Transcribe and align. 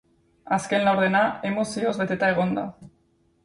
Azken 0.57 0.85
laurdena 0.87 1.21
emozioz 1.51 1.95
beteta 2.03 2.33
egon 2.35 2.59
da. 2.61 2.69